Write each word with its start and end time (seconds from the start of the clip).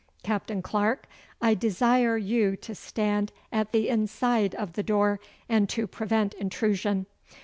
Captain 0.23 0.63
Clarke, 0.63 1.05
I 1.43 1.53
desire 1.53 2.17
you 2.17 2.55
to 2.55 2.73
stand 2.73 3.31
at 3.51 3.71
the 3.71 3.87
inside 3.87 4.55
of 4.55 4.73
the 4.73 4.81
door 4.81 5.19
and 5.47 5.69
to 5.69 5.85
prevent 5.85 6.33
intrusion. 6.33 7.05